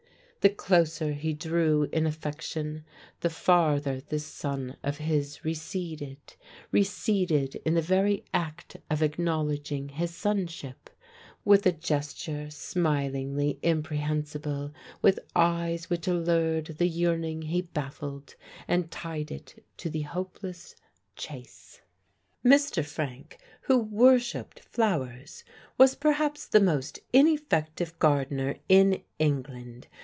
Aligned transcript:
The 0.43 0.49
closer 0.49 1.11
he 1.13 1.33
drew 1.33 1.83
in 1.93 2.07
affection, 2.07 2.83
the 3.19 3.29
farther 3.29 4.01
this 4.01 4.25
son 4.25 4.75
of 4.81 4.97
his 4.97 5.45
receded, 5.45 6.17
receded 6.71 7.57
in 7.63 7.75
the 7.75 7.81
very 7.83 8.25
act 8.33 8.77
of 8.89 9.03
acknowledging 9.03 9.89
his 9.89 10.15
sonship 10.15 10.89
with 11.45 11.67
a 11.67 11.71
gesture, 11.71 12.49
smilingly 12.49 13.59
imprehensible; 13.61 14.73
with 14.99 15.19
eyes 15.35 15.91
which 15.91 16.07
allured 16.07 16.65
the 16.79 16.87
yearning 16.87 17.43
he 17.43 17.61
baffled, 17.61 18.33
and 18.67 18.89
tied 18.89 19.29
it 19.29 19.63
to 19.77 19.91
the 19.91 20.01
hopeless 20.01 20.75
chase. 21.15 21.81
Mr. 22.43 22.83
Frank, 22.83 23.37
who 23.65 23.77
worshipped 23.77 24.61
flowers, 24.61 25.43
was 25.77 25.93
perhaps 25.93 26.47
the 26.47 26.59
most 26.59 26.97
ineffective 27.13 27.99
gardener 27.99 28.55
in 28.67 29.03
England. 29.19 29.87